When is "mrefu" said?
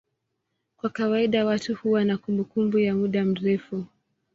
3.25-3.85